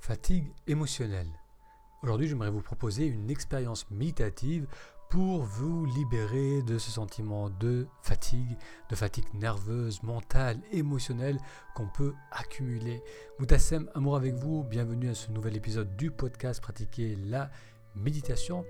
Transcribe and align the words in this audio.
Fatigue 0.00 0.50
émotionnelle. 0.66 1.28
Aujourd'hui, 2.02 2.26
j'aimerais 2.26 2.50
vous 2.50 2.62
proposer 2.62 3.04
une 3.04 3.28
expérience 3.28 3.88
méditative 3.90 4.66
pour 5.10 5.42
vous 5.42 5.84
libérer 5.84 6.62
de 6.62 6.78
ce 6.78 6.90
sentiment 6.90 7.50
de 7.50 7.86
fatigue, 8.02 8.56
de 8.88 8.96
fatigue 8.96 9.26
nerveuse, 9.34 10.02
mentale, 10.02 10.58
émotionnelle 10.72 11.38
qu'on 11.74 11.86
peut 11.86 12.14
accumuler. 12.30 13.02
Moutassem, 13.38 13.90
amour 13.94 14.16
avec 14.16 14.34
vous, 14.36 14.64
bienvenue 14.64 15.10
à 15.10 15.14
ce 15.14 15.30
nouvel 15.30 15.54
épisode 15.54 15.94
du 15.96 16.10
podcast 16.10 16.62
Pratiquer 16.62 17.14
la 17.16 17.50
méditation. 17.94 18.64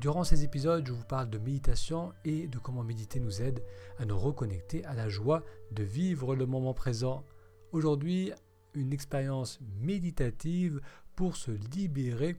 Durant 0.00 0.22
ces 0.22 0.44
épisodes, 0.44 0.86
je 0.86 0.92
vous 0.92 1.04
parle 1.04 1.28
de 1.28 1.38
méditation 1.38 2.12
et 2.24 2.46
de 2.46 2.58
comment 2.60 2.84
méditer 2.84 3.18
nous 3.18 3.42
aide 3.42 3.60
à 3.98 4.04
nous 4.04 4.16
reconnecter 4.16 4.84
à 4.84 4.94
la 4.94 5.08
joie 5.08 5.42
de 5.72 5.82
vivre 5.82 6.36
le 6.36 6.46
moment 6.46 6.74
présent. 6.74 7.24
Aujourd'hui, 7.72 8.32
une 8.76 8.92
expérience 8.92 9.58
méditative 9.80 10.80
pour 11.16 11.36
se 11.36 11.50
libérer 11.74 12.36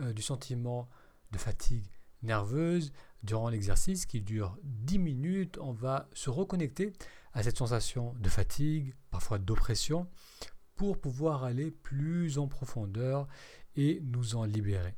euh, 0.00 0.12
du 0.12 0.22
sentiment 0.22 0.88
de 1.32 1.38
fatigue 1.38 1.86
nerveuse. 2.22 2.92
Durant 3.22 3.50
l'exercice 3.50 4.06
qui 4.06 4.22
dure 4.22 4.56
10 4.62 4.98
minutes, 4.98 5.58
on 5.60 5.72
va 5.72 6.08
se 6.14 6.30
reconnecter 6.30 6.92
à 7.34 7.42
cette 7.42 7.58
sensation 7.58 8.14
de 8.18 8.28
fatigue, 8.28 8.94
parfois 9.10 9.38
d'oppression, 9.38 10.06
pour 10.74 10.98
pouvoir 10.98 11.44
aller 11.44 11.70
plus 11.70 12.38
en 12.38 12.48
profondeur 12.48 13.28
et 13.76 14.00
nous 14.02 14.34
en 14.36 14.44
libérer. 14.44 14.94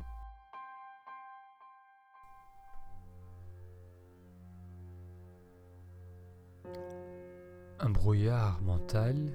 Un 7.81 7.91
brouillard 7.91 8.63
mental 8.63 9.33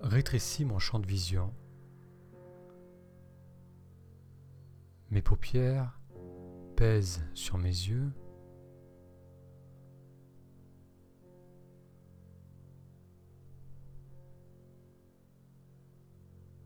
rétrécit 0.00 0.64
mon 0.64 0.78
champ 0.78 0.98
de 0.98 1.06
vision. 1.06 1.52
Mes 5.10 5.22
paupières 5.22 6.00
pèsent 6.76 7.24
sur 7.34 7.58
mes 7.58 7.68
yeux. 7.68 8.12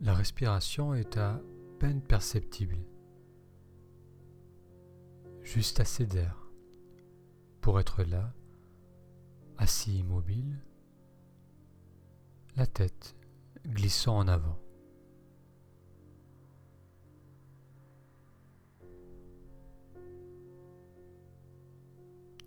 La 0.01 0.13
respiration 0.13 0.93
est 0.93 1.17
à 1.17 1.41
peine 1.79 2.03
perceptible, 2.03 2.77
juste 5.43 5.81
assez 5.81 6.05
d'air 6.05 6.45
pour 7.63 7.81
être 7.81 8.03
là, 8.03 8.35
assis 9.57 10.01
immobile, 10.01 10.59
la 12.57 12.67
tête 12.67 13.17
glissant 13.67 14.19
en 14.19 14.29
avant. 14.29 14.59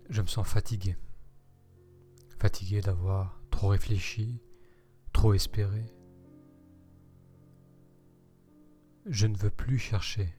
Je 0.08 0.22
me 0.22 0.26
sens 0.26 0.48
fatigué. 0.48 0.96
Fatigué 2.38 2.80
d'avoir 2.80 3.40
trop 3.50 3.68
réfléchi, 3.68 4.40
trop 5.12 5.34
espéré. 5.34 5.84
Je 9.06 9.26
ne 9.26 9.36
veux 9.36 9.50
plus 9.50 9.78
chercher. 9.78 10.34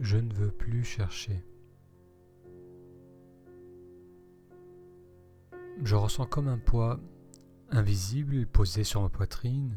Je 0.00 0.16
ne 0.16 0.32
veux 0.32 0.52
plus 0.52 0.84
chercher. 0.84 1.44
Je 5.84 5.94
ressens 5.94 6.26
comme 6.26 6.48
un 6.48 6.58
poids 6.58 6.98
invisible 7.70 8.46
posé 8.46 8.82
sur 8.82 9.00
ma 9.00 9.08
poitrine 9.08 9.76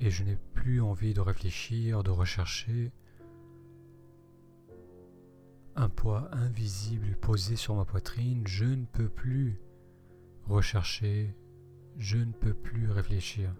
et 0.00 0.10
je 0.10 0.24
n'ai 0.24 0.36
plus 0.54 0.80
envie 0.80 1.14
de 1.14 1.20
réfléchir, 1.20 2.02
de 2.02 2.10
rechercher. 2.10 2.92
Un 5.76 5.88
poids 5.88 6.28
invisible 6.32 7.16
posé 7.20 7.54
sur 7.54 7.76
ma 7.76 7.84
poitrine, 7.84 8.46
je 8.46 8.64
ne 8.64 8.84
peux 8.86 9.08
plus 9.08 9.60
rechercher, 10.46 11.34
je 11.96 12.18
ne 12.18 12.32
peux 12.32 12.54
plus 12.54 12.90
réfléchir. 12.90 13.54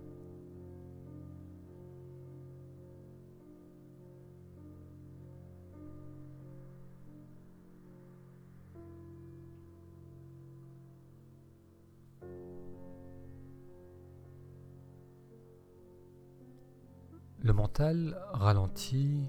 Le 17.45 17.53
mental 17.53 18.19
ralentit 18.33 19.29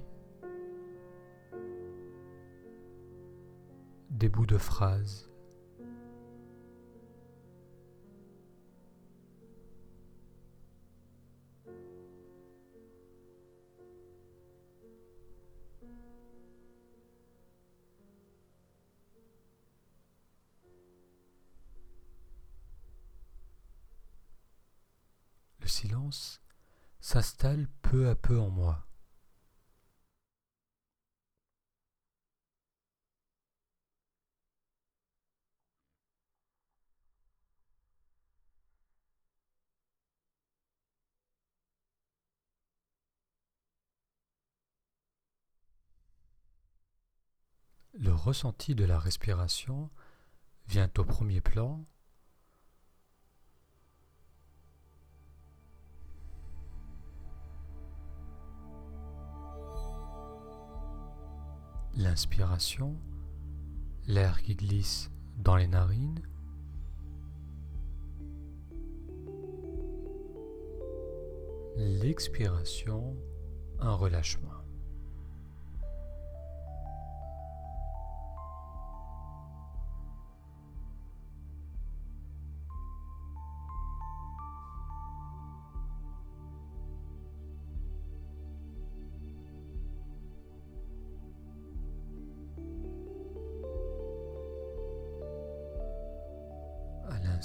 des 4.09 4.29
bouts 4.29 4.45
de 4.45 4.57
phrases. 4.57 5.29
Le 25.59 25.67
silence 25.67 26.44
s'installe 27.05 27.67
peu 27.83 28.09
à 28.09 28.15
peu 28.15 28.39
en 28.39 28.49
moi. 28.49 28.87
Le 47.93 48.11
ressenti 48.15 48.73
de 48.73 48.83
la 48.83 48.97
respiration 48.97 49.91
vient 50.67 50.89
au 50.97 51.03
premier 51.03 51.39
plan 51.39 51.85
l'inspiration, 61.95 62.97
l'air 64.07 64.41
qui 64.41 64.55
glisse 64.55 65.11
dans 65.37 65.55
les 65.55 65.67
narines. 65.67 66.21
L'expiration, 71.77 73.15
un 73.79 73.93
relâchement. 73.93 74.64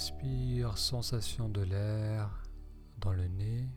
Inspire, 0.01 0.79
sensation 0.79 1.47
de 1.47 1.61
l'air 1.61 2.41
dans 2.97 3.13
le 3.13 3.27
nez. 3.27 3.69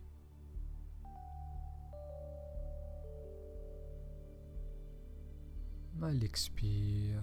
Mal 5.92 6.24
expire, 6.24 7.20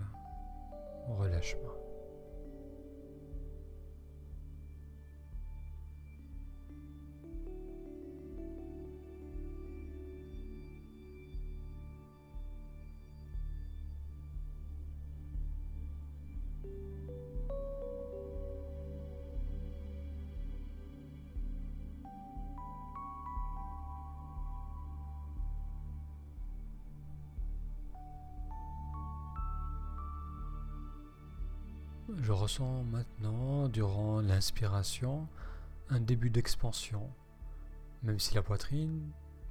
relâchement. 1.08 1.71
Je 32.22 32.32
ressens 32.32 32.84
maintenant, 32.84 33.68
durant 33.68 34.22
l'inspiration, 34.22 35.28
un 35.90 36.00
début 36.00 36.30
d'expansion, 36.30 37.10
même 38.04 38.20
si 38.20 38.36
la 38.36 38.44
poitrine 38.44 39.10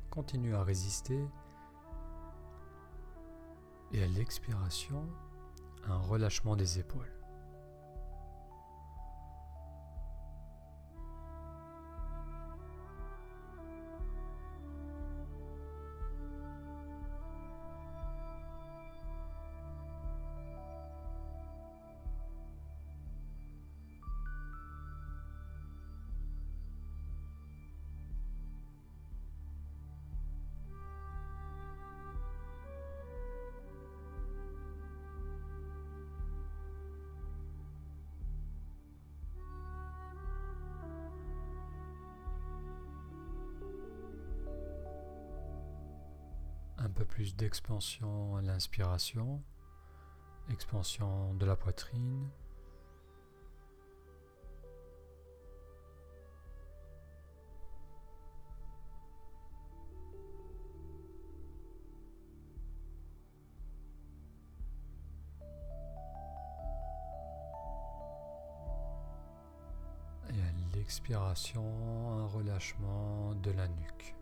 continue 0.09 0.55
à 0.55 0.63
résister. 0.63 1.19
Et 3.93 4.05
à 4.05 4.07
l'expiration, 4.07 5.05
un 5.89 5.97
relâchement 5.97 6.55
des 6.55 6.79
épaules. 6.79 7.11
Peu 47.01 47.07
plus 47.07 47.35
d'expansion 47.35 48.37
à 48.37 48.43
l'inspiration, 48.43 49.43
expansion 50.51 51.33
de 51.33 51.47
la 51.47 51.57
poitrine. 51.57 52.29
Et 70.29 70.33
à 70.33 70.77
l'expiration, 70.77 71.65
un 72.19 72.27
relâchement 72.27 73.35
de 73.37 73.53
la 73.53 73.69
nuque. 73.69 74.20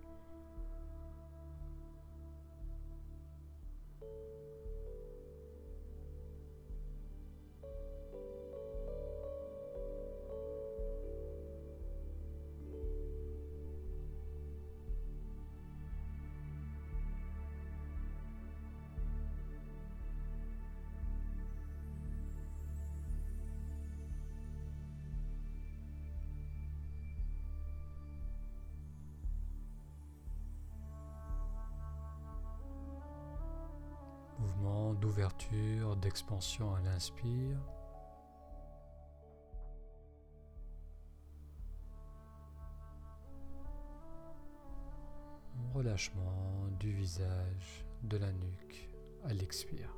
D'ouverture, 35.00 35.96
d'expansion 35.96 36.74
à 36.74 36.80
l'inspire. 36.80 37.58
Relâchement 45.72 46.66
du 46.80 46.92
visage, 46.92 47.86
de 48.02 48.16
la 48.16 48.32
nuque 48.32 48.90
à 49.24 49.32
l'expire. 49.32 49.94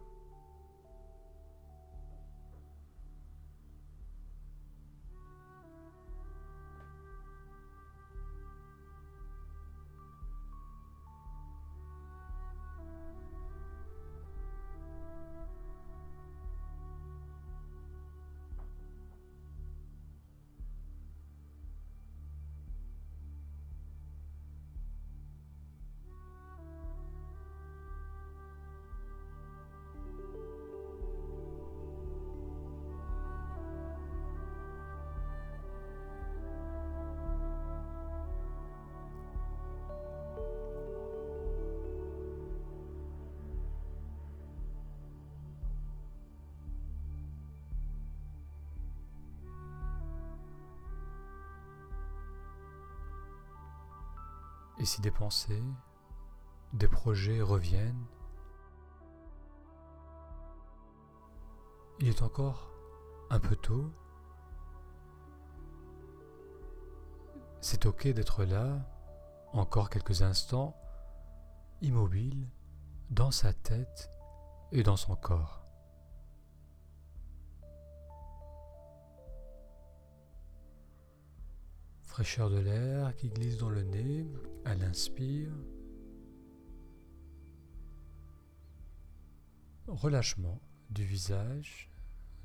Et 54.80 54.86
si 54.86 55.02
des 55.02 55.10
pensées, 55.10 55.62
des 56.72 56.88
projets 56.88 57.42
reviennent, 57.42 58.06
il 61.98 62.08
est 62.08 62.22
encore 62.22 62.70
un 63.28 63.38
peu 63.38 63.56
tôt. 63.56 63.92
C'est 67.60 67.84
ok 67.84 68.08
d'être 68.08 68.44
là, 68.44 68.78
encore 69.52 69.90
quelques 69.90 70.22
instants, 70.22 70.74
immobile, 71.82 72.48
dans 73.10 73.30
sa 73.30 73.52
tête 73.52 74.10
et 74.72 74.82
dans 74.82 74.96
son 74.96 75.14
corps. 75.14 75.59
Fraîcheur 82.10 82.50
de 82.50 82.58
l'air 82.58 83.14
qui 83.14 83.28
glisse 83.28 83.56
dans 83.56 83.68
le 83.70 83.84
nez 83.84 84.26
à 84.64 84.74
l'inspire. 84.74 85.52
Relâchement 89.86 90.60
du 90.90 91.04
visage, 91.04 91.88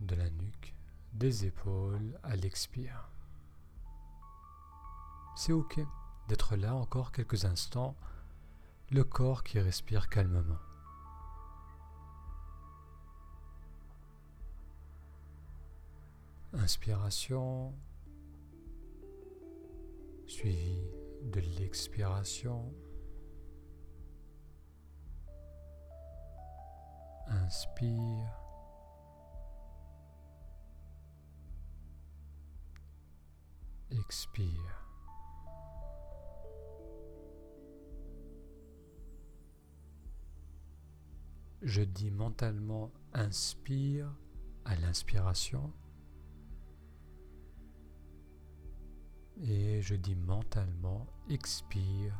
de 0.01 0.13
la 0.13 0.29
nuque, 0.29 0.75
des 1.13 1.47
épaules 1.47 2.19
à 2.21 2.35
l'expire. 2.35 3.09
C'est 5.35 5.51
ok 5.51 5.79
d'être 6.27 6.55
là 6.55 6.75
encore 6.75 7.11
quelques 7.11 7.45
instants, 7.45 7.95
le 8.91 9.03
corps 9.03 9.43
qui 9.43 9.59
respire 9.59 10.09
calmement. 10.09 10.59
Inspiration, 16.53 17.73
suivi 20.35 20.91
de 21.21 21.39
l'expiration. 21.57 22.73
Inspire. 27.27 28.29
Expire. 33.91 34.89
Je 41.61 41.81
dis 41.81 42.11
mentalement 42.11 42.91
inspire 43.13 44.13
à 44.65 44.75
l'inspiration. 44.75 45.71
Et 49.41 49.81
je 49.81 49.95
dis 49.95 50.15
mentalement 50.15 51.05
expire 51.29 52.13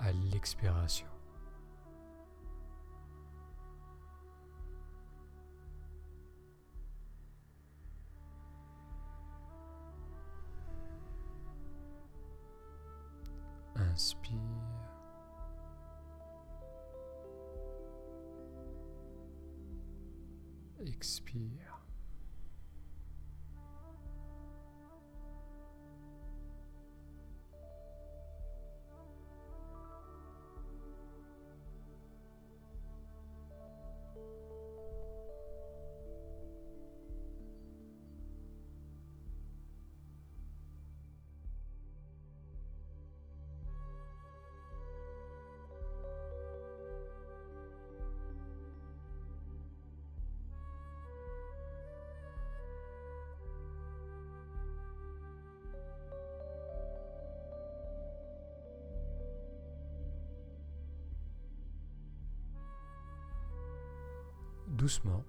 à 0.00 0.12
l'expiration. 0.12 1.06
Inspire. 13.76 14.38
Expire. 20.84 21.67
Doucement, 64.78 65.24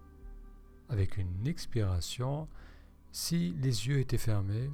avec 0.88 1.18
une 1.18 1.46
expiration. 1.48 2.48
Si 3.12 3.52
les 3.58 3.88
yeux 3.88 4.00
étaient 4.00 4.18
fermés, 4.18 4.72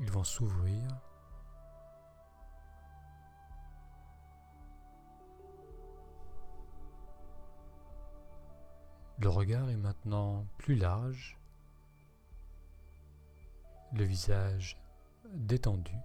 ils 0.00 0.10
vont 0.10 0.24
s'ouvrir. 0.24 0.82
Le 9.18 9.28
regard 9.28 9.68
est 9.68 9.76
maintenant 9.76 10.46
plus 10.58 10.76
large, 10.76 11.36
le 13.92 14.04
visage 14.04 14.80
détendu. 15.34 15.96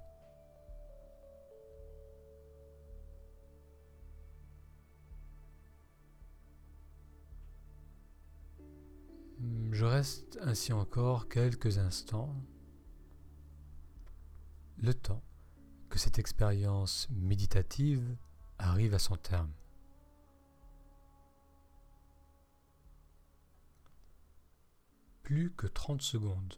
Je 9.71 9.85
reste 9.85 10.39
ainsi 10.41 10.71
encore 10.71 11.27
quelques 11.27 11.77
instants, 11.77 12.35
le 14.77 14.93
temps 14.93 15.23
que 15.89 15.99
cette 15.99 16.19
expérience 16.19 17.07
méditative 17.11 18.15
arrive 18.57 18.93
à 18.93 18.99
son 18.99 19.15
terme. 19.15 19.51
Plus 25.23 25.51
que 25.51 25.67
30 25.67 26.01
secondes. 26.01 26.57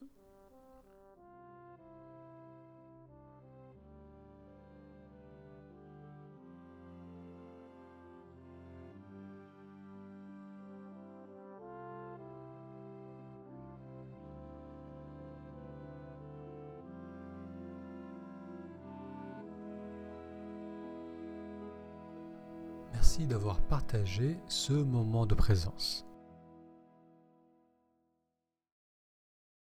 D'avoir 23.24 23.62
partagé 23.62 24.38
ce 24.50 24.74
moment 24.74 25.26
de 25.26 25.36
présence. 25.36 26.06